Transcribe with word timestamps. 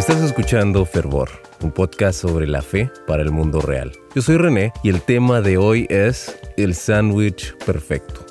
Estás 0.00 0.22
escuchando 0.22 0.86
Fervor, 0.86 1.28
un 1.60 1.72
podcast 1.72 2.22
sobre 2.22 2.46
la 2.46 2.62
fe 2.62 2.90
para 3.06 3.22
el 3.22 3.30
mundo 3.30 3.60
real. 3.60 3.92
Yo 4.14 4.22
soy 4.22 4.38
René 4.38 4.72
y 4.82 4.88
el 4.88 5.02
tema 5.02 5.42
de 5.42 5.58
hoy 5.58 5.86
es 5.90 6.38
el 6.56 6.74
sándwich 6.74 7.54
perfecto. 7.66 8.24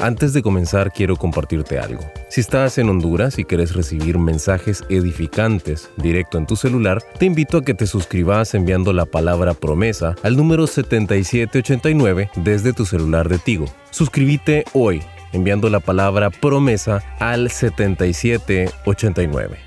Antes 0.00 0.32
de 0.32 0.42
comenzar 0.42 0.90
quiero 0.90 1.14
compartirte 1.14 1.78
algo. 1.78 2.00
Si 2.28 2.40
estás 2.40 2.78
en 2.78 2.88
Honduras 2.88 3.38
y 3.38 3.44
quieres 3.44 3.76
recibir 3.76 4.18
mensajes 4.18 4.82
edificantes 4.88 5.90
directo 5.96 6.38
en 6.38 6.46
tu 6.46 6.56
celular, 6.56 7.00
te 7.20 7.26
invito 7.26 7.58
a 7.58 7.62
que 7.62 7.74
te 7.74 7.86
suscribas 7.86 8.54
enviando 8.54 8.92
la 8.92 9.06
palabra 9.06 9.54
promesa 9.54 10.16
al 10.24 10.36
número 10.36 10.66
7789 10.66 12.30
desde 12.34 12.72
tu 12.72 12.84
celular 12.84 13.28
de 13.28 13.38
Tigo. 13.38 13.66
Suscríbete 13.92 14.64
hoy 14.72 15.04
enviando 15.32 15.70
la 15.70 15.78
palabra 15.78 16.30
promesa 16.30 17.00
al 17.20 17.48
7789. 17.48 19.65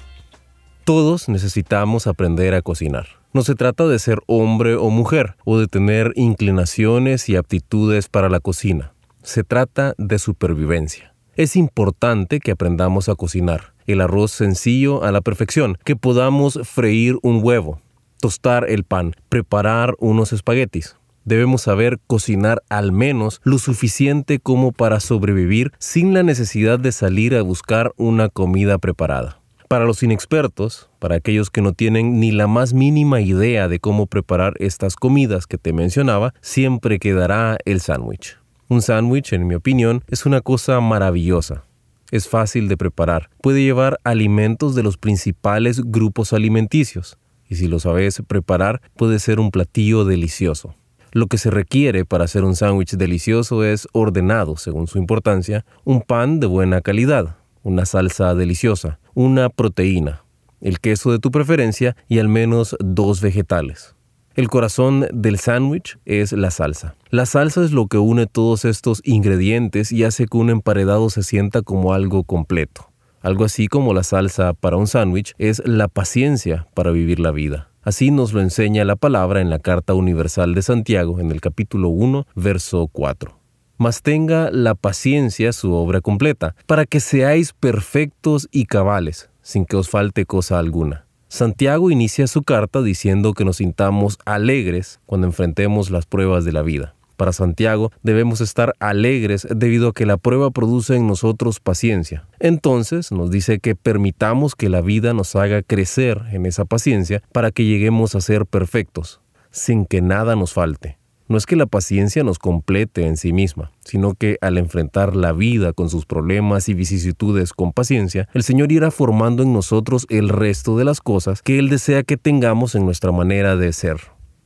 Todos 0.83 1.29
necesitamos 1.29 2.07
aprender 2.07 2.53
a 2.53 2.61
cocinar. 2.61 3.07
No 3.33 3.43
se 3.43 3.55
trata 3.55 3.87
de 3.87 3.99
ser 3.99 4.19
hombre 4.25 4.75
o 4.75 4.89
mujer 4.89 5.35
o 5.45 5.59
de 5.59 5.67
tener 5.67 6.13
inclinaciones 6.15 7.29
y 7.29 7.35
aptitudes 7.35 8.09
para 8.09 8.29
la 8.29 8.39
cocina 8.39 8.93
se 9.23 9.43
trata 9.43 9.93
de 9.97 10.19
supervivencia. 10.19 11.13
Es 11.35 11.55
importante 11.55 12.39
que 12.39 12.51
aprendamos 12.51 13.09
a 13.09 13.15
cocinar 13.15 13.73
el 13.85 14.01
arroz 14.01 14.31
sencillo 14.31 15.03
a 15.03 15.11
la 15.11 15.21
perfección, 15.21 15.77
que 15.83 15.95
podamos 15.95 16.59
freír 16.63 17.17
un 17.23 17.39
huevo, 17.43 17.81
tostar 18.19 18.69
el 18.69 18.83
pan, 18.83 19.15
preparar 19.29 19.95
unos 19.99 20.31
espaguetis. 20.31 20.95
Debemos 21.25 21.63
saber 21.63 21.99
cocinar 22.05 22.61
al 22.69 22.91
menos 22.91 23.41
lo 23.43 23.57
suficiente 23.57 24.39
como 24.39 24.71
para 24.71 24.99
sobrevivir 24.99 25.71
sin 25.79 26.13
la 26.13 26.23
necesidad 26.23 26.79
de 26.79 26.91
salir 26.91 27.35
a 27.35 27.41
buscar 27.41 27.93
una 27.97 28.29
comida 28.29 28.77
preparada. 28.77 29.39
Para 29.69 29.85
los 29.85 30.01
inexpertos, 30.01 30.89
para 30.97 31.17
aquellos 31.17 31.51
que 31.51 31.61
no 31.61 31.73
tienen 31.73 32.19
ni 32.19 32.31
la 32.31 32.47
más 32.47 32.73
mínima 32.73 33.21
idea 33.21 33.67
de 33.67 33.79
cómo 33.79 34.07
preparar 34.07 34.55
estas 34.57 34.95
comidas 34.95 35.45
que 35.45 35.59
te 35.59 35.73
mencionaba, 35.73 36.33
siempre 36.41 36.97
quedará 36.97 37.59
el 37.65 37.79
sándwich. 37.79 38.39
Un 38.67 38.81
sándwich, 38.81 39.31
en 39.31 39.45
mi 39.45 39.53
opinión, 39.53 40.03
es 40.07 40.25
una 40.25 40.41
cosa 40.41 40.79
maravillosa. 40.79 41.65
Es 42.09 42.27
fácil 42.27 42.67
de 42.67 42.77
preparar. 42.77 43.29
Puede 43.43 43.61
llevar 43.61 43.99
alimentos 44.03 44.73
de 44.73 44.81
los 44.81 44.97
principales 44.97 45.83
grupos 45.85 46.33
alimenticios. 46.33 47.19
Y 47.47 47.53
si 47.53 47.67
lo 47.67 47.79
sabes 47.79 48.23
preparar, 48.27 48.81
puede 48.97 49.19
ser 49.19 49.39
un 49.39 49.51
platillo 49.51 50.03
delicioso. 50.03 50.73
Lo 51.11 51.27
que 51.27 51.37
se 51.37 51.51
requiere 51.51 52.05
para 52.05 52.23
hacer 52.23 52.43
un 52.43 52.55
sándwich 52.55 52.93
delicioso 52.93 53.63
es 53.63 53.87
ordenado, 53.91 54.57
según 54.57 54.87
su 54.87 54.97
importancia, 54.97 55.63
un 55.83 56.01
pan 56.01 56.39
de 56.39 56.47
buena 56.47 56.81
calidad, 56.81 57.35
una 57.61 57.85
salsa 57.85 58.33
deliciosa, 58.33 58.99
una 59.19 59.49
proteína, 59.49 60.23
el 60.61 60.79
queso 60.79 61.11
de 61.11 61.19
tu 61.19 61.29
preferencia 61.29 61.97
y 62.07 62.19
al 62.19 62.29
menos 62.29 62.77
dos 62.79 63.19
vegetales. 63.19 63.93
El 64.33 64.47
corazón 64.47 65.07
del 65.11 65.39
sándwich 65.39 65.99
es 66.05 66.31
la 66.31 66.51
salsa. 66.51 66.95
La 67.09 67.25
salsa 67.25 67.65
es 67.65 67.73
lo 67.73 67.87
que 67.87 67.97
une 67.97 68.27
todos 68.27 68.63
estos 68.63 69.01
ingredientes 69.03 69.91
y 69.91 70.05
hace 70.05 70.25
que 70.25 70.37
un 70.37 70.49
emparedado 70.49 71.09
se 71.09 71.23
sienta 71.23 71.63
como 71.63 71.91
algo 71.91 72.23
completo. 72.23 72.93
Algo 73.19 73.43
así 73.43 73.67
como 73.67 73.93
la 73.93 74.03
salsa 74.03 74.53
para 74.53 74.77
un 74.77 74.87
sándwich 74.87 75.33
es 75.37 75.61
la 75.65 75.89
paciencia 75.89 76.67
para 76.73 76.91
vivir 76.91 77.19
la 77.19 77.31
vida. 77.31 77.71
Así 77.81 78.11
nos 78.11 78.31
lo 78.31 78.39
enseña 78.39 78.85
la 78.85 78.95
palabra 78.95 79.41
en 79.41 79.49
la 79.49 79.59
Carta 79.59 79.95
Universal 79.95 80.55
de 80.55 80.61
Santiago 80.61 81.19
en 81.19 81.31
el 81.31 81.41
capítulo 81.41 81.89
1, 81.89 82.25
verso 82.35 82.87
4. 82.87 83.38
Mas 83.79 84.03
tenga 84.03 84.51
la 84.51 84.75
paciencia 84.75 85.53
su 85.53 85.73
obra 85.73 86.01
completa, 86.01 86.53
para 86.67 86.85
que 86.85 86.99
seáis 86.99 87.53
perfectos 87.53 88.49
y 88.51 88.65
cabales, 88.65 89.29
sin 89.41 89.65
que 89.65 89.77
os 89.77 89.89
falte 89.89 90.25
cosa 90.25 90.59
alguna. 90.59 91.05
Santiago 91.29 91.89
inicia 91.89 92.27
su 92.27 92.43
carta 92.43 92.81
diciendo 92.81 93.33
que 93.33 93.45
nos 93.45 93.57
sintamos 93.57 94.19
alegres 94.25 94.99
cuando 95.05 95.27
enfrentemos 95.27 95.91
las 95.91 96.05
pruebas 96.05 96.43
de 96.43 96.51
la 96.51 96.61
vida. 96.61 96.93
Para 97.15 97.33
Santiago 97.33 97.91
debemos 98.03 98.41
estar 98.41 98.73
alegres 98.79 99.47
debido 99.49 99.89
a 99.89 99.93
que 99.93 100.05
la 100.05 100.17
prueba 100.17 100.51
produce 100.51 100.97
en 100.97 101.07
nosotros 101.07 101.61
paciencia. 101.61 102.27
Entonces 102.39 103.13
nos 103.13 103.31
dice 103.31 103.59
que 103.59 103.75
permitamos 103.75 104.55
que 104.55 104.67
la 104.67 104.81
vida 104.81 105.13
nos 105.13 105.37
haga 105.37 105.61
crecer 105.61 106.21
en 106.33 106.45
esa 106.45 106.65
paciencia 106.65 107.23
para 107.31 107.51
que 107.51 107.63
lleguemos 107.63 108.13
a 108.15 108.21
ser 108.21 108.45
perfectos, 108.45 109.21
sin 109.51 109.85
que 109.85 110.01
nada 110.01 110.35
nos 110.35 110.51
falte. 110.51 110.98
No 111.29 111.37
es 111.37 111.45
que 111.45 111.55
la 111.55 111.67
paciencia 111.67 112.23
nos 112.23 112.39
complete 112.39 113.05
en 113.05 113.15
sí 113.15 113.33
misma, 113.33 113.71
sino 113.85 114.15
que 114.15 114.39
al 114.41 114.57
enfrentar 114.57 115.15
la 115.15 115.31
vida 115.31 115.73
con 115.73 115.87
sus 115.87 116.07
problemas 116.07 116.67
y 116.69 116.73
vicisitudes 116.73 117.53
con 117.53 117.71
paciencia, 117.71 118.27
el 118.33 118.41
Señor 118.41 118.71
irá 118.71 118.89
formando 118.89 119.43
en 119.43 119.53
nosotros 119.53 120.07
el 120.09 120.29
resto 120.29 120.75
de 120.75 120.85
las 120.85 121.01
cosas 121.01 121.43
que 121.43 121.59
Él 121.59 121.69
desea 121.69 122.01
que 122.01 122.17
tengamos 122.17 122.73
en 122.73 122.83
nuestra 122.83 123.11
manera 123.11 123.55
de 123.57 123.71
ser. 123.73 123.99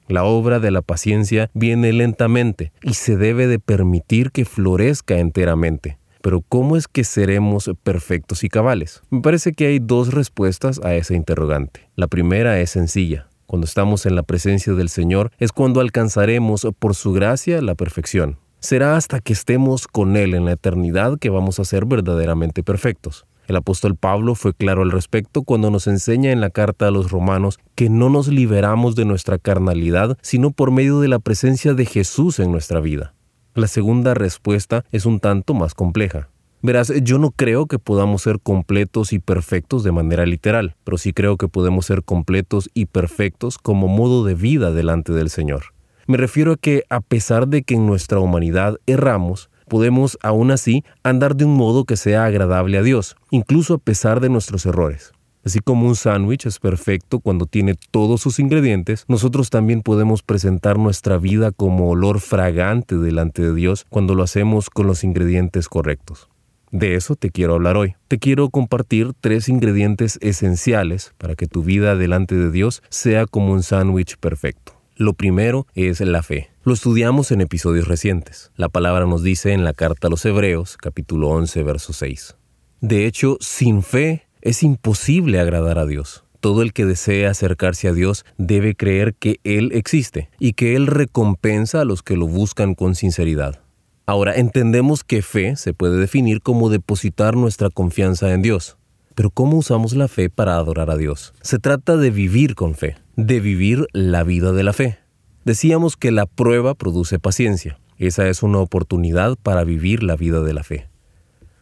La 0.09 0.25
obra 0.25 0.59
de 0.59 0.71
la 0.71 0.81
paciencia 0.81 1.49
viene 1.53 1.93
lentamente 1.93 2.73
y 2.81 2.95
se 2.95 3.15
debe 3.15 3.47
de 3.47 3.59
permitir 3.59 4.31
que 4.31 4.43
florezca 4.43 5.19
enteramente. 5.19 5.97
Pero 6.21 6.41
¿cómo 6.41 6.75
es 6.75 6.89
que 6.89 7.05
seremos 7.05 7.71
perfectos 7.83 8.43
y 8.43 8.49
cabales? 8.49 9.01
Me 9.09 9.21
parece 9.21 9.53
que 9.53 9.67
hay 9.67 9.79
dos 9.79 10.13
respuestas 10.13 10.81
a 10.83 10.95
esa 10.95 11.15
interrogante. 11.15 11.87
La 11.95 12.07
primera 12.07 12.59
es 12.59 12.71
sencilla. 12.71 13.29
Cuando 13.45 13.65
estamos 13.65 14.05
en 14.05 14.15
la 14.15 14.23
presencia 14.23 14.73
del 14.73 14.89
Señor 14.89 15.31
es 15.39 15.51
cuando 15.51 15.79
alcanzaremos 15.79 16.67
por 16.79 16.95
su 16.95 17.13
gracia 17.13 17.61
la 17.61 17.75
perfección. 17.75 18.37
Será 18.59 18.95
hasta 18.95 19.19
que 19.19 19.33
estemos 19.33 19.87
con 19.87 20.15
Él 20.15 20.33
en 20.33 20.45
la 20.45 20.53
eternidad 20.53 21.19
que 21.19 21.29
vamos 21.29 21.59
a 21.59 21.65
ser 21.65 21.85
verdaderamente 21.85 22.63
perfectos. 22.63 23.25
El 23.47 23.57
apóstol 23.57 23.95
Pablo 23.97 24.35
fue 24.35 24.53
claro 24.53 24.83
al 24.83 24.91
respecto 24.91 25.43
cuando 25.43 25.69
nos 25.69 25.87
enseña 25.87 26.31
en 26.31 26.39
la 26.39 26.49
carta 26.49 26.87
a 26.87 26.91
los 26.91 27.11
romanos 27.11 27.59
que 27.75 27.89
no 27.89 28.09
nos 28.09 28.29
liberamos 28.29 28.95
de 28.95 29.03
nuestra 29.03 29.37
carnalidad, 29.37 30.17
sino 30.21 30.51
por 30.51 30.71
medio 30.71 31.01
de 31.01 31.09
la 31.09 31.19
presencia 31.19 31.73
de 31.73 31.85
Jesús 31.85 32.39
en 32.39 32.51
nuestra 32.51 32.79
vida. 32.79 33.13
La 33.53 33.67
segunda 33.67 34.13
respuesta 34.13 34.85
es 34.91 35.05
un 35.05 35.19
tanto 35.19 35.53
más 35.53 35.73
compleja. 35.73 36.29
Verás, 36.65 36.93
yo 37.03 37.19
no 37.19 37.31
creo 37.31 37.65
que 37.65 37.77
podamos 37.77 38.21
ser 38.21 38.39
completos 38.39 39.11
y 39.11 39.19
perfectos 39.19 39.83
de 39.83 39.91
manera 39.91 40.25
literal, 40.25 40.77
pero 40.85 40.97
sí 40.97 41.11
creo 41.11 41.35
que 41.35 41.49
podemos 41.49 41.85
ser 41.85 42.03
completos 42.03 42.69
y 42.73 42.85
perfectos 42.85 43.57
como 43.57 43.89
modo 43.89 44.23
de 44.23 44.33
vida 44.33 44.71
delante 44.71 45.11
del 45.11 45.29
Señor. 45.29 45.73
Me 46.07 46.15
refiero 46.15 46.53
a 46.53 46.55
que 46.55 46.85
a 46.89 47.01
pesar 47.01 47.49
de 47.49 47.63
que 47.63 47.73
en 47.73 47.85
nuestra 47.85 48.19
humanidad 48.19 48.77
erramos, 48.85 49.49
podemos 49.67 50.17
aún 50.23 50.51
así 50.51 50.85
andar 51.03 51.35
de 51.35 51.43
un 51.43 51.57
modo 51.57 51.83
que 51.83 51.97
sea 51.97 52.23
agradable 52.23 52.77
a 52.77 52.81
Dios, 52.81 53.17
incluso 53.29 53.73
a 53.73 53.79
pesar 53.79 54.21
de 54.21 54.29
nuestros 54.29 54.65
errores. 54.65 55.11
Así 55.43 55.59
como 55.59 55.85
un 55.85 55.97
sándwich 55.97 56.45
es 56.45 56.59
perfecto 56.59 57.19
cuando 57.19 57.45
tiene 57.45 57.75
todos 57.91 58.21
sus 58.21 58.39
ingredientes, 58.39 59.03
nosotros 59.09 59.49
también 59.49 59.81
podemos 59.81 60.23
presentar 60.23 60.77
nuestra 60.77 61.17
vida 61.17 61.51
como 61.51 61.89
olor 61.89 62.21
fragante 62.21 62.95
delante 62.95 63.41
de 63.41 63.53
Dios 63.53 63.85
cuando 63.89 64.15
lo 64.15 64.23
hacemos 64.23 64.69
con 64.69 64.87
los 64.87 65.03
ingredientes 65.03 65.67
correctos. 65.67 66.29
De 66.73 66.95
eso 66.95 67.15
te 67.15 67.29
quiero 67.29 67.53
hablar 67.53 67.77
hoy. 67.77 67.93
Te 68.07 68.17
quiero 68.17 68.49
compartir 68.49 69.11
tres 69.21 69.47
ingredientes 69.47 70.17
esenciales 70.23 71.13
para 71.19 71.35
que 71.35 71.45
tu 71.45 71.61
vida 71.63 71.95
delante 71.95 72.33
de 72.33 72.49
Dios 72.49 72.81
sea 72.89 73.27
como 73.27 73.53
un 73.53 73.61
sándwich 73.61 74.17
perfecto. 74.17 74.73
Lo 74.95 75.13
primero 75.13 75.67
es 75.75 75.99
la 75.99 76.23
fe. 76.23 76.49
Lo 76.63 76.73
estudiamos 76.73 77.31
en 77.31 77.41
episodios 77.41 77.87
recientes. 77.87 78.51
La 78.55 78.69
palabra 78.69 79.05
nos 79.05 79.21
dice 79.21 79.53
en 79.53 79.63
la 79.63 79.73
carta 79.73 80.07
a 80.07 80.09
los 80.09 80.25
Hebreos, 80.25 80.77
capítulo 80.77 81.29
11, 81.29 81.61
verso 81.61 81.93
6. 81.93 82.37
De 82.81 83.05
hecho, 83.05 83.37
sin 83.39 83.83
fe 83.83 84.23
es 84.41 84.63
imposible 84.63 85.39
agradar 85.39 85.77
a 85.77 85.85
Dios. 85.85 86.23
Todo 86.39 86.63
el 86.63 86.73
que 86.73 86.87
desea 86.87 87.29
acercarse 87.29 87.87
a 87.87 87.93
Dios 87.93 88.25
debe 88.39 88.75
creer 88.75 89.13
que 89.13 89.39
Él 89.43 89.69
existe 89.73 90.31
y 90.39 90.53
que 90.53 90.75
Él 90.75 90.87
recompensa 90.87 91.81
a 91.81 91.85
los 91.85 92.01
que 92.01 92.17
lo 92.17 92.25
buscan 92.25 92.73
con 92.73 92.95
sinceridad. 92.95 93.62
Ahora, 94.05 94.35
entendemos 94.35 95.03
que 95.05 95.21
fe 95.21 95.55
se 95.55 95.73
puede 95.73 95.97
definir 95.97 96.41
como 96.41 96.69
depositar 96.69 97.37
nuestra 97.37 97.69
confianza 97.69 98.33
en 98.33 98.41
Dios. 98.41 98.77
Pero 99.15 99.29
¿cómo 99.29 99.57
usamos 99.57 99.93
la 99.93 100.09
fe 100.09 100.29
para 100.29 100.55
adorar 100.55 100.91
a 100.91 100.97
Dios? 100.97 101.33
Se 101.41 101.57
trata 101.57 101.95
de 101.95 102.09
vivir 102.11 102.55
con 102.55 102.75
fe, 102.75 102.97
de 103.15 103.39
vivir 103.39 103.87
la 103.93 104.23
vida 104.23 104.51
de 104.51 104.63
la 104.63 104.73
fe. 104.73 104.97
Decíamos 105.45 105.95
que 105.95 106.11
la 106.11 106.25
prueba 106.25 106.73
produce 106.75 107.17
paciencia. 107.17 107.79
Esa 107.97 108.27
es 108.27 108.43
una 108.43 108.59
oportunidad 108.59 109.37
para 109.41 109.63
vivir 109.63 110.03
la 110.03 110.17
vida 110.17 110.41
de 110.41 110.53
la 110.53 110.63
fe. 110.63 110.89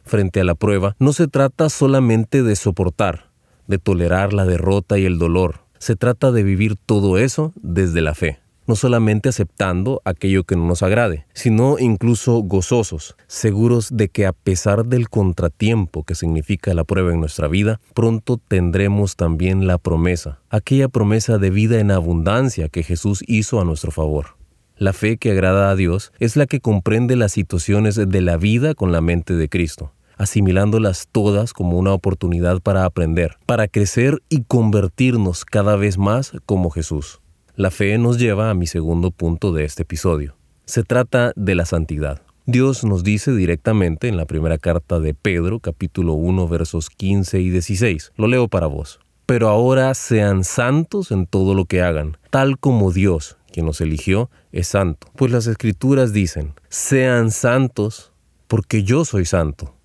Frente 0.03 0.41
a 0.41 0.43
la 0.43 0.55
prueba, 0.55 0.95
no 0.97 1.13
se 1.13 1.27
trata 1.27 1.69
solamente 1.69 2.41
de 2.41 2.55
soportar, 2.55 3.29
de 3.67 3.77
tolerar 3.77 4.33
la 4.33 4.45
derrota 4.45 4.97
y 4.97 5.05
el 5.05 5.19
dolor. 5.19 5.59
Se 5.77 5.95
trata 5.95 6.31
de 6.31 6.41
vivir 6.41 6.75
todo 6.75 7.19
eso 7.19 7.53
desde 7.61 8.01
la 8.01 8.15
fe 8.15 8.39
no 8.71 8.77
solamente 8.77 9.27
aceptando 9.27 10.01
aquello 10.05 10.45
que 10.45 10.55
no 10.55 10.65
nos 10.65 10.81
agrade, 10.81 11.25
sino 11.33 11.77
incluso 11.77 12.37
gozosos, 12.41 13.17
seguros 13.27 13.89
de 13.91 14.07
que 14.07 14.25
a 14.25 14.31
pesar 14.31 14.85
del 14.85 15.09
contratiempo 15.09 16.05
que 16.05 16.15
significa 16.15 16.73
la 16.73 16.85
prueba 16.85 17.11
en 17.11 17.19
nuestra 17.19 17.49
vida, 17.49 17.81
pronto 17.93 18.37
tendremos 18.37 19.17
también 19.17 19.67
la 19.67 19.77
promesa, 19.77 20.39
aquella 20.49 20.87
promesa 20.87 21.37
de 21.37 21.49
vida 21.49 21.81
en 21.81 21.91
abundancia 21.91 22.69
que 22.69 22.81
Jesús 22.81 23.25
hizo 23.27 23.59
a 23.59 23.65
nuestro 23.65 23.91
favor. 23.91 24.37
La 24.77 24.93
fe 24.93 25.17
que 25.17 25.31
agrada 25.31 25.69
a 25.69 25.75
Dios 25.75 26.13
es 26.19 26.37
la 26.37 26.45
que 26.45 26.61
comprende 26.61 27.17
las 27.17 27.33
situaciones 27.33 27.95
de 27.95 28.21
la 28.21 28.37
vida 28.37 28.73
con 28.73 28.93
la 28.93 29.01
mente 29.01 29.35
de 29.35 29.49
Cristo. 29.49 29.91
asimilándolas 30.17 31.07
todas 31.11 31.51
como 31.51 31.79
una 31.79 31.93
oportunidad 31.93 32.61
para 32.61 32.85
aprender, 32.85 33.37
para 33.47 33.67
crecer 33.67 34.21
y 34.29 34.43
convertirnos 34.43 35.45
cada 35.45 35.75
vez 35.75 35.97
más 35.97 36.33
como 36.45 36.69
Jesús. 36.69 37.21
La 37.61 37.69
fe 37.69 37.95
nos 37.99 38.17
lleva 38.17 38.49
a 38.49 38.55
mi 38.55 38.65
segundo 38.65 39.11
punto 39.11 39.53
de 39.53 39.65
este 39.65 39.83
episodio. 39.83 40.35
Se 40.65 40.81
trata 40.81 41.31
de 41.35 41.53
la 41.53 41.65
santidad. 41.67 42.23
Dios 42.47 42.83
nos 42.83 43.03
dice 43.03 43.33
directamente 43.33 44.07
en 44.07 44.17
la 44.17 44.25
primera 44.25 44.57
carta 44.57 44.99
de 44.99 45.13
Pedro, 45.13 45.59
capítulo 45.59 46.13
1, 46.13 46.47
versos 46.47 46.89
15 46.89 47.39
y 47.39 47.51
16. 47.51 48.13
Lo 48.15 48.25
leo 48.25 48.47
para 48.47 48.65
vos. 48.65 48.99
Pero 49.27 49.47
ahora 49.47 49.93
sean 49.93 50.43
santos 50.43 51.11
en 51.11 51.27
todo 51.27 51.53
lo 51.53 51.65
que 51.65 51.83
hagan, 51.83 52.17
tal 52.31 52.57
como 52.57 52.91
Dios, 52.91 53.37
quien 53.51 53.67
nos 53.67 53.79
eligió, 53.79 54.31
es 54.51 54.65
santo. 54.65 55.09
Pues 55.15 55.31
las 55.31 55.45
escrituras 55.45 56.13
dicen, 56.13 56.55
sean 56.67 57.29
santos 57.29 58.11
porque 58.47 58.81
yo 58.81 59.05
soy 59.05 59.25
santo. 59.25 59.75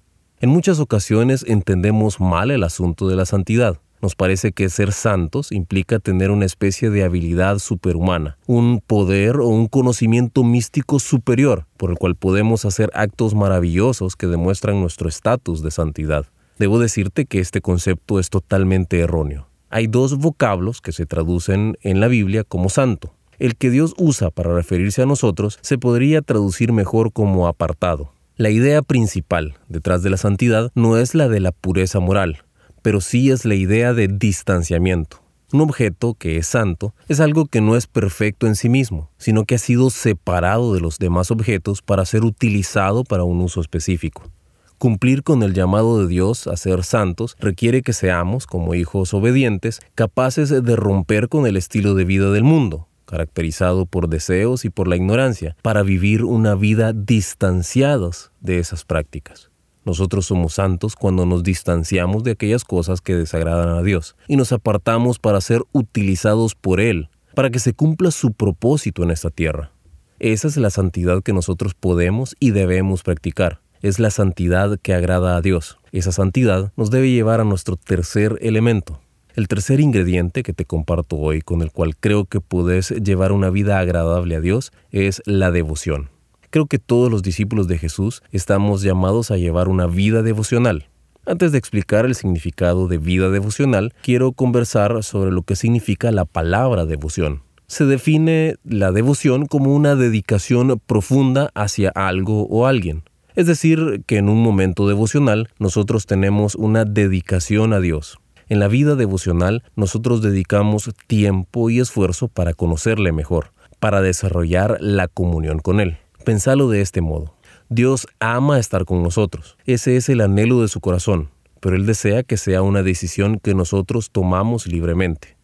En 0.41 0.49
muchas 0.49 0.81
ocasiones 0.81 1.45
entendemos 1.47 2.21
mal 2.21 2.51
el 2.51 2.63
asunto 2.63 3.07
de 3.07 3.17
la 3.17 3.27
santidad. 3.27 3.81
Nos 4.07 4.15
parece 4.15 4.53
que 4.53 4.69
ser 4.69 4.93
santos 4.93 5.51
implica 5.51 5.99
tener 5.99 6.31
una 6.31 6.45
especie 6.45 6.91
de 6.91 7.03
habilidad 7.03 7.59
superhumana, 7.59 8.39
un 8.47 8.81
poder 8.87 9.39
o 9.39 9.49
un 9.49 9.67
conocimiento 9.67 10.45
místico 10.45 11.01
superior 11.01 11.67
por 11.77 11.91
el 11.91 11.99
cual 11.99 12.15
podemos 12.15 12.65
hacer 12.65 12.89
actos 12.95 13.35
maravillosos 13.35 14.15
que 14.15 14.29
demuestran 14.29 14.81
nuestro 14.81 15.09
estatus 15.09 15.61
de 15.61 15.73
santidad. 15.73 16.27
Debo 16.57 16.79
decirte 16.79 17.27
que 17.27 17.41
este 17.41 17.61
concepto 17.61 18.21
es 18.21 18.31
totalmente 18.31 19.01
erróneo. 19.01 19.49
Hay 19.71 19.89
dos 19.89 20.17
vocablos 20.19 20.81
que 20.81 20.93
se 20.93 21.05
traducen 21.05 21.77
en 21.81 21.99
la 21.99 22.07
Biblia 22.07 22.45
como 22.45 22.69
santo. 22.69 23.13
El 23.41 23.57
que 23.57 23.71
Dios 23.71 23.93
usa 23.99 24.31
para 24.31 24.55
referirse 24.55 25.03
a 25.03 25.07
nosotros 25.07 25.59
se 25.63 25.79
podría 25.79 26.23
traducir 26.23 26.73
mejor 26.73 27.13
como 27.13 27.49
apartado. 27.49 28.13
La 28.37 28.51
idea 28.51 28.83
principal 28.83 29.57
detrás 29.69 30.05
de 30.05 30.11
la 30.11 30.17
santidad 30.17 30.71
no 30.77 30.97
es 30.97 31.17
la 31.17 31.27
de 31.27 31.41
la 31.41 31.51
pureza 31.51 31.99
moral, 31.99 32.45
pero 32.87 33.01
sí 33.01 33.33
es 33.33 33.45
la 33.45 33.57
idea 33.57 33.95
de 33.95 34.07
distanciamiento. 34.07 35.21
Un 35.53 35.61
objeto 35.61 36.15
que 36.15 36.37
es 36.37 36.47
santo 36.47 36.95
es 37.09 37.19
algo 37.19 37.47
que 37.47 37.61
no 37.61 37.75
es 37.75 37.89
perfecto 37.89 38.47
en 38.47 38.55
sí 38.55 38.69
mismo, 38.69 39.11
sino 39.19 39.45
que 39.45 39.57
ha 39.57 39.59
sido 39.59 39.91
separado 39.91 40.73
de 40.73 40.79
los 40.79 41.01
demás 41.01 41.33
objetos 41.33 41.83
para 41.83 42.05
ser 42.05 42.23
utilizado 42.23 43.03
para 43.03 43.25
un 43.25 43.41
uso 43.41 43.61
específico. 43.61 44.31
Cumplir 44.79 45.25
con 45.25 45.43
el 45.43 45.53
llamado 45.53 45.99
de 45.99 46.07
Dios 46.07 46.47
a 46.47 46.57
ser 46.57 46.85
santos 46.85 47.35
requiere 47.41 47.83
que 47.83 47.93
seamos, 47.93 48.47
como 48.47 48.77
hijos 48.77 49.13
obedientes, 49.15 49.81
capaces 49.97 50.51
de 50.51 50.77
romper 50.77 51.29
con 51.29 51.49
el 51.49 51.57
estilo 51.57 51.95
de 51.95 52.05
vida 52.05 52.31
del 52.31 52.45
mundo, 52.45 52.87
caracterizado 53.05 53.87
por 53.87 54.09
deseos 54.09 54.65
y 54.65 54.71
por 54.71 54.87
la 54.87 54.95
ignorancia, 54.95 55.57
para 55.61 55.83
vivir 55.83 56.23
una 56.23 56.55
vida 56.55 56.93
distanciados 56.93 58.31
de 58.41 58.61
esas 58.61 58.85
prácticas. 58.85 59.51
Nosotros 59.87 60.27
somos 60.27 60.55
santos 60.55 60.97
cuando 60.97 61.27
nos 61.27 61.45
distanciamos 61.45 62.25
de 62.25 62.33
aquellas 62.33 62.65
cosas 62.65 63.01
que 63.01 63.15
desagradan 63.15 63.69
a 63.69 63.83
Dios 63.83 64.17
y 64.27 64.37
nos 64.37 64.51
apartamos 64.51 65.21
para 65.21 65.41
ser 65.41 65.63
utilizados 65.71 66.57
por 66.57 66.81
Él, 66.81 67.09
para 67.37 67.51
que 67.51 67.61
se 67.61 67.73
cumpla 67.73 68.11
su 68.11 68.33
propósito 68.33 69.05
en 69.05 69.13
esta 69.13 69.31
tierra. 69.31 69.71
Esa 70.19 70.49
es 70.49 70.57
la 70.57 70.71
santidad 70.71 71.23
que 71.23 71.33
nosotros 71.33 71.75
podemos 71.75 72.35
y 72.41 72.51
debemos 72.51 73.05
practicar. 73.05 73.61
Es 73.81 74.01
la 74.01 74.11
santidad 74.11 74.77
que 74.83 74.93
agrada 74.93 75.37
a 75.37 75.41
Dios. 75.41 75.79
Esa 75.93 76.11
santidad 76.11 76.73
nos 76.77 76.91
debe 76.91 77.13
llevar 77.13 77.41
a 77.41 77.45
nuestro 77.45 77.77
tercer 77.77 78.39
elemento. 78.41 79.01
El 79.37 79.47
tercer 79.47 79.79
ingrediente 79.79 80.43
que 80.43 80.53
te 80.53 80.65
comparto 80.65 81.17
hoy, 81.17 81.43
con 81.43 81.63
el 81.63 81.71
cual 81.71 81.97
creo 81.97 82.25
que 82.25 82.41
puedes 82.41 82.91
llevar 82.91 83.31
una 83.31 83.51
vida 83.51 83.79
agradable 83.79 84.35
a 84.35 84.41
Dios, 84.41 84.73
es 84.91 85.23
la 85.27 85.53
devoción. 85.53 86.11
Creo 86.57 86.65
que 86.65 86.79
todos 86.79 87.11
los 87.11 87.23
discípulos 87.23 87.69
de 87.69 87.77
Jesús 87.77 88.23
estamos 88.33 88.81
llamados 88.81 89.31
a 89.31 89.37
llevar 89.37 89.69
una 89.69 89.87
vida 89.87 90.23
devocional. 90.23 90.89
Antes 91.27 91.53
de 91.53 91.59
explicar 91.59 92.07
el 92.07 92.15
significado 92.15 92.89
de 92.89 92.97
vida 92.97 93.29
devocional, 93.29 93.93
quiero 94.03 94.33
conversar 94.33 95.05
sobre 95.05 95.33
lo 95.33 95.43
que 95.43 95.55
significa 95.55 96.11
la 96.13 96.25
palabra 96.25 96.87
devoción. 96.87 97.43
Se 97.67 97.85
define 97.85 98.55
la 98.65 98.91
devoción 98.91 99.45
como 99.45 99.75
una 99.75 99.97
dedicación 99.97 100.81
profunda 100.87 101.51
hacia 101.55 101.91
algo 101.91 102.47
o 102.47 102.65
alguien. 102.65 103.03
Es 103.35 103.47
decir, 103.47 104.03
que 104.07 104.17
en 104.17 104.31
un 104.31 104.43
momento 104.43 104.89
devocional 104.89 105.51
nosotros 105.59 106.07
tenemos 106.07 106.55
una 106.55 106.87
dedicación 106.87 107.75
a 107.75 107.81
Dios. 107.81 108.19
En 108.49 108.61
la 108.61 108.69
vida 108.69 108.95
devocional 108.95 109.63
nosotros 109.75 110.23
dedicamos 110.23 110.91
tiempo 111.07 111.69
y 111.69 111.81
esfuerzo 111.81 112.29
para 112.29 112.55
conocerle 112.55 113.13
mejor, 113.13 113.53
para 113.79 114.01
desarrollar 114.01 114.79
la 114.81 115.07
comunión 115.07 115.59
con 115.59 115.81
Él. 115.81 115.99
Pensalo 116.27 116.69
de 116.69 116.81
este 116.81 117.03
modo. 117.03 117.37
Dios 117.69 118.09
ama 118.19 118.59
estar 118.59 118.85
con 118.85 119.01
nosotros. 119.01 119.57
Ese 119.65 119.97
es 119.97 120.09
el 120.09 120.21
anhelo 120.21 120.61
de 120.61 120.67
su 120.67 120.81
corazón, 120.81 121.31
pero 121.61 121.77
Él 121.77 121.87
desea 121.87 122.25
que 122.25 122.37
sea 122.37 122.63
una 122.63 122.83
decisión 122.83 123.39
que 123.39 123.55
nosotros 123.55 124.11
tomamos 124.11 124.67
libremente. 124.67 125.37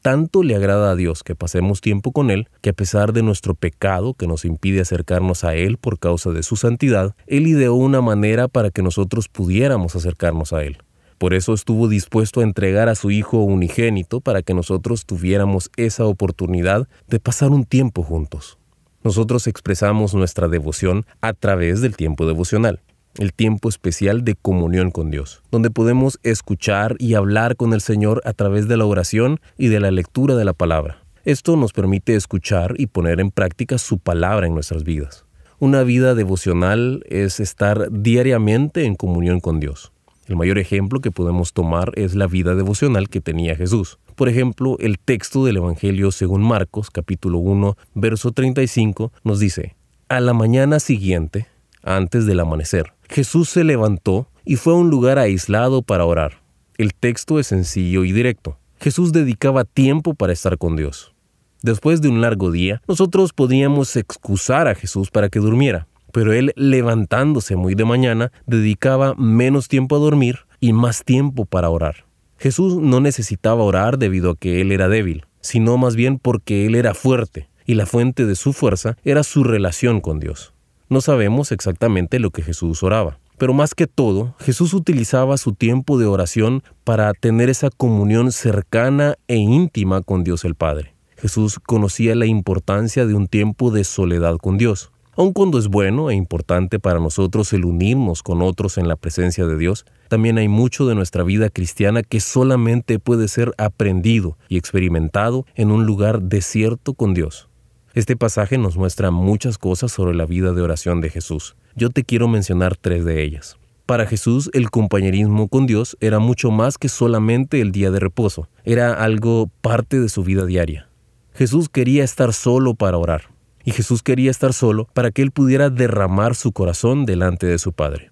Tanto 0.00 0.42
le 0.42 0.56
agrada 0.56 0.90
a 0.90 0.96
Dios 0.96 1.22
que 1.22 1.34
pasemos 1.34 1.82
tiempo 1.82 2.12
con 2.12 2.30
Él, 2.30 2.48
que 2.62 2.70
a 2.70 2.72
pesar 2.72 3.12
de 3.12 3.22
nuestro 3.22 3.54
pecado 3.54 4.14
que 4.14 4.26
nos 4.26 4.46
impide 4.46 4.80
acercarnos 4.80 5.44
a 5.44 5.54
Él 5.54 5.76
por 5.76 5.98
causa 5.98 6.30
de 6.30 6.42
su 6.42 6.56
santidad, 6.56 7.14
Él 7.26 7.46
ideó 7.46 7.74
una 7.74 8.00
manera 8.00 8.48
para 8.48 8.70
que 8.70 8.80
nosotros 8.80 9.28
pudiéramos 9.28 9.96
acercarnos 9.96 10.54
a 10.54 10.64
Él. 10.64 10.78
Por 11.18 11.34
eso 11.34 11.52
estuvo 11.52 11.88
dispuesto 11.88 12.40
a 12.40 12.44
entregar 12.44 12.88
a 12.88 12.94
su 12.94 13.10
Hijo 13.10 13.42
unigénito 13.42 14.22
para 14.22 14.40
que 14.40 14.54
nosotros 14.54 15.04
tuviéramos 15.04 15.70
esa 15.76 16.06
oportunidad 16.06 16.88
de 17.06 17.20
pasar 17.20 17.50
un 17.50 17.66
tiempo 17.66 18.02
juntos. 18.02 18.56
Nosotros 19.04 19.46
expresamos 19.46 20.14
nuestra 20.14 20.48
devoción 20.48 21.04
a 21.20 21.32
través 21.32 21.80
del 21.80 21.96
tiempo 21.96 22.26
devocional, 22.26 22.80
el 23.18 23.32
tiempo 23.32 23.68
especial 23.68 24.24
de 24.24 24.36
comunión 24.36 24.90
con 24.90 25.10
Dios, 25.10 25.42
donde 25.50 25.70
podemos 25.70 26.20
escuchar 26.22 26.94
y 26.98 27.14
hablar 27.14 27.56
con 27.56 27.72
el 27.72 27.80
Señor 27.80 28.22
a 28.24 28.32
través 28.32 28.68
de 28.68 28.76
la 28.76 28.84
oración 28.84 29.40
y 29.58 29.68
de 29.68 29.80
la 29.80 29.90
lectura 29.90 30.36
de 30.36 30.44
la 30.44 30.52
palabra. 30.52 31.02
Esto 31.24 31.56
nos 31.56 31.72
permite 31.72 32.14
escuchar 32.14 32.74
y 32.78 32.86
poner 32.86 33.20
en 33.20 33.30
práctica 33.30 33.78
su 33.78 33.98
palabra 33.98 34.46
en 34.46 34.54
nuestras 34.54 34.84
vidas. 34.84 35.24
Una 35.58 35.84
vida 35.84 36.14
devocional 36.14 37.04
es 37.08 37.38
estar 37.38 37.88
diariamente 37.90 38.84
en 38.84 38.96
comunión 38.96 39.38
con 39.38 39.60
Dios. 39.60 39.91
El 40.32 40.38
mayor 40.38 40.56
ejemplo 40.56 41.02
que 41.02 41.10
podemos 41.10 41.52
tomar 41.52 41.92
es 41.94 42.14
la 42.14 42.26
vida 42.26 42.54
devocional 42.54 43.10
que 43.10 43.20
tenía 43.20 43.54
Jesús. 43.54 43.98
Por 44.14 44.30
ejemplo, 44.30 44.78
el 44.80 44.98
texto 44.98 45.44
del 45.44 45.58
Evangelio 45.58 46.10
según 46.10 46.42
Marcos, 46.42 46.88
capítulo 46.90 47.36
1, 47.36 47.76
verso 47.92 48.32
35, 48.32 49.12
nos 49.24 49.40
dice, 49.40 49.76
A 50.08 50.20
la 50.20 50.32
mañana 50.32 50.80
siguiente, 50.80 51.48
antes 51.82 52.24
del 52.24 52.40
amanecer, 52.40 52.94
Jesús 53.10 53.50
se 53.50 53.62
levantó 53.62 54.26
y 54.46 54.56
fue 54.56 54.72
a 54.72 54.76
un 54.76 54.88
lugar 54.88 55.18
aislado 55.18 55.82
para 55.82 56.06
orar. 56.06 56.40
El 56.78 56.94
texto 56.94 57.38
es 57.38 57.48
sencillo 57.48 58.02
y 58.02 58.12
directo. 58.12 58.56
Jesús 58.80 59.12
dedicaba 59.12 59.64
tiempo 59.64 60.14
para 60.14 60.32
estar 60.32 60.56
con 60.56 60.76
Dios. 60.76 61.12
Después 61.60 62.00
de 62.00 62.08
un 62.08 62.22
largo 62.22 62.50
día, 62.50 62.80
nosotros 62.88 63.34
podíamos 63.34 63.96
excusar 63.96 64.66
a 64.66 64.74
Jesús 64.74 65.10
para 65.10 65.28
que 65.28 65.40
durmiera, 65.40 65.88
pero 66.12 66.32
él 66.32 66.52
levantándose 66.56 67.56
muy 67.56 67.74
de 67.74 67.84
mañana 67.84 68.30
dedicaba 68.46 69.14
menos 69.16 69.68
tiempo 69.68 69.96
a 69.96 69.98
dormir 69.98 70.40
y 70.60 70.72
más 70.72 71.04
tiempo 71.04 71.44
para 71.44 71.70
orar. 71.70 72.04
Jesús 72.38 72.76
no 72.76 73.00
necesitaba 73.00 73.62
orar 73.62 73.98
debido 73.98 74.30
a 74.30 74.36
que 74.36 74.60
él 74.60 74.72
era 74.72 74.88
débil, 74.88 75.26
sino 75.40 75.76
más 75.78 75.96
bien 75.96 76.18
porque 76.18 76.66
él 76.66 76.74
era 76.74 76.94
fuerte, 76.94 77.48
y 77.66 77.74
la 77.74 77.86
fuente 77.86 78.26
de 78.26 78.36
su 78.36 78.52
fuerza 78.52 78.96
era 79.04 79.22
su 79.22 79.44
relación 79.44 80.00
con 80.00 80.20
Dios. 80.20 80.52
No 80.88 81.00
sabemos 81.00 81.52
exactamente 81.52 82.18
lo 82.18 82.30
que 82.30 82.42
Jesús 82.42 82.82
oraba, 82.82 83.18
pero 83.38 83.54
más 83.54 83.74
que 83.74 83.88
todo, 83.88 84.36
Jesús 84.38 84.72
utilizaba 84.72 85.36
su 85.36 85.52
tiempo 85.52 85.98
de 85.98 86.06
oración 86.06 86.62
para 86.84 87.12
tener 87.12 87.48
esa 87.48 87.70
comunión 87.70 88.30
cercana 88.30 89.16
e 89.26 89.36
íntima 89.36 90.02
con 90.02 90.22
Dios 90.22 90.44
el 90.44 90.54
Padre. 90.54 90.94
Jesús 91.16 91.58
conocía 91.58 92.14
la 92.14 92.26
importancia 92.26 93.06
de 93.06 93.14
un 93.14 93.26
tiempo 93.26 93.72
de 93.72 93.82
soledad 93.82 94.36
con 94.36 94.58
Dios. 94.58 94.91
Aun 95.14 95.34
cuando 95.34 95.58
es 95.58 95.68
bueno 95.68 96.08
e 96.08 96.14
importante 96.14 96.78
para 96.78 96.98
nosotros 96.98 97.52
el 97.52 97.66
unirnos 97.66 98.22
con 98.22 98.40
otros 98.40 98.78
en 98.78 98.88
la 98.88 98.96
presencia 98.96 99.44
de 99.44 99.58
Dios, 99.58 99.84
también 100.08 100.38
hay 100.38 100.48
mucho 100.48 100.86
de 100.86 100.94
nuestra 100.94 101.22
vida 101.22 101.50
cristiana 101.50 102.02
que 102.02 102.18
solamente 102.18 102.98
puede 102.98 103.28
ser 103.28 103.52
aprendido 103.58 104.38
y 104.48 104.56
experimentado 104.56 105.44
en 105.54 105.70
un 105.70 105.84
lugar 105.84 106.22
desierto 106.22 106.94
con 106.94 107.12
Dios. 107.12 107.50
Este 107.92 108.16
pasaje 108.16 108.56
nos 108.56 108.78
muestra 108.78 109.10
muchas 109.10 109.58
cosas 109.58 109.92
sobre 109.92 110.14
la 110.14 110.24
vida 110.24 110.54
de 110.54 110.62
oración 110.62 111.02
de 111.02 111.10
Jesús. 111.10 111.56
Yo 111.76 111.90
te 111.90 112.04
quiero 112.04 112.26
mencionar 112.26 112.78
tres 112.78 113.04
de 113.04 113.22
ellas. 113.22 113.58
Para 113.84 114.06
Jesús 114.06 114.48
el 114.54 114.70
compañerismo 114.70 115.48
con 115.48 115.66
Dios 115.66 115.98
era 116.00 116.20
mucho 116.20 116.50
más 116.50 116.78
que 116.78 116.88
solamente 116.88 117.60
el 117.60 117.70
día 117.70 117.90
de 117.90 118.00
reposo, 118.00 118.48
era 118.64 118.94
algo 118.94 119.50
parte 119.60 120.00
de 120.00 120.08
su 120.08 120.24
vida 120.24 120.46
diaria. 120.46 120.88
Jesús 121.34 121.68
quería 121.68 122.02
estar 122.02 122.32
solo 122.32 122.72
para 122.72 122.96
orar 122.96 123.31
y 123.64 123.72
Jesús 123.72 124.02
quería 124.02 124.30
estar 124.30 124.52
solo 124.52 124.88
para 124.92 125.10
que 125.10 125.22
él 125.22 125.30
pudiera 125.30 125.70
derramar 125.70 126.34
su 126.34 126.52
corazón 126.52 127.06
delante 127.06 127.46
de 127.46 127.58
su 127.58 127.72
Padre. 127.72 128.10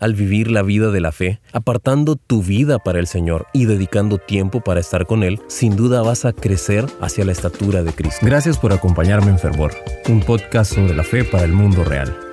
Al 0.00 0.14
vivir 0.14 0.50
la 0.50 0.62
vida 0.62 0.90
de 0.90 1.00
la 1.00 1.12
fe, 1.12 1.40
apartando 1.52 2.16
tu 2.16 2.42
vida 2.42 2.78
para 2.78 2.98
el 2.98 3.06
Señor 3.06 3.46
y 3.52 3.64
dedicando 3.64 4.18
tiempo 4.18 4.60
para 4.60 4.80
estar 4.80 5.06
con 5.06 5.22
Él, 5.22 5.40
sin 5.46 5.76
duda 5.76 6.02
vas 6.02 6.24
a 6.24 6.32
crecer 6.32 6.84
hacia 7.00 7.24
la 7.24 7.32
estatura 7.32 7.82
de 7.82 7.92
Cristo. 7.92 8.26
Gracias 8.26 8.58
por 8.58 8.72
acompañarme 8.72 9.30
en 9.30 9.38
Fervor, 9.38 9.72
un 10.08 10.20
podcast 10.20 10.74
sobre 10.74 10.94
la 10.94 11.04
fe 11.04 11.24
para 11.24 11.44
el 11.44 11.52
mundo 11.52 11.84
real. 11.84 12.23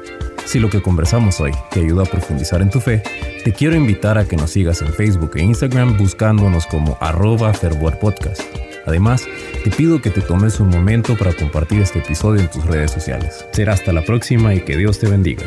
Si 0.52 0.60
lo 0.60 0.70
que 0.70 0.82
conversamos 0.82 1.40
hoy 1.40 1.54
te 1.70 1.80
ayudó 1.80 2.02
a 2.02 2.06
profundizar 2.06 2.62
en 2.62 2.70
tu 2.70 2.82
fe, 2.82 3.02
te 3.46 3.54
quiero 3.54 3.78
invitar 3.78 4.18
a 4.18 4.26
que 4.26 4.36
nos 4.36 4.52
sigas 4.52 4.82
en 4.82 4.94
Facebook 4.94 5.32
e 5.36 5.44
Instagram 5.44 5.98
buscándonos 5.98 6.68
como 6.68 6.98
arroba 7.00 7.54
Podcast. 7.54 8.42
Además, 8.86 9.26
te 9.64 9.72
pido 9.72 10.02
que 10.02 10.10
te 10.10 10.20
tomes 10.20 10.60
un 10.60 10.68
momento 10.68 11.18
para 11.18 11.32
compartir 11.32 11.80
este 11.80 12.00
episodio 12.00 12.42
en 12.42 12.50
tus 12.50 12.66
redes 12.66 12.92
sociales. 12.92 13.46
Será 13.54 13.72
hasta 13.72 13.94
la 13.94 14.04
próxima 14.04 14.54
y 14.54 14.60
que 14.60 14.76
Dios 14.76 15.00
te 15.00 15.08
bendiga. 15.08 15.46